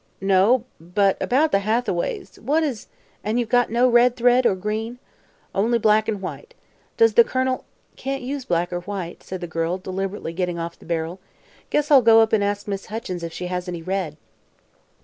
"No. 0.19 0.63
But 0.79 1.15
about 1.21 1.51
the 1.51 1.59
Hathaways; 1.59 2.39
what 2.39 2.63
has" 2.63 2.87
"And 3.23 3.39
you've 3.39 3.49
got 3.49 3.69
no 3.69 3.87
red 3.87 4.15
thread? 4.15 4.47
Or 4.47 4.55
green?" 4.55 4.97
"Only 5.53 5.77
black 5.77 6.09
an' 6.09 6.21
white. 6.21 6.55
Does 6.97 7.13
the 7.13 7.23
Colonel" 7.23 7.65
"Can't 7.97 8.23
use 8.23 8.43
black 8.43 8.73
or 8.73 8.79
white," 8.79 9.21
said 9.21 9.41
the 9.41 9.45
girl, 9.47 9.77
deliberately 9.77 10.33
getting 10.33 10.57
off 10.57 10.79
the 10.79 10.85
barrel. 10.87 11.19
"Guess 11.69 11.91
I'll 11.91 12.01
go 12.01 12.19
up 12.21 12.33
and 12.33 12.43
ask 12.43 12.67
Miss 12.67 12.87
Huckins 12.87 13.21
if 13.21 13.31
she 13.31 13.45
has 13.45 13.67
any 13.67 13.83
red." 13.83 14.17